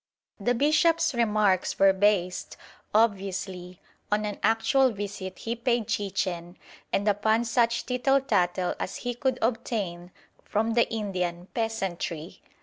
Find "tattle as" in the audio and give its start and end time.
8.19-8.95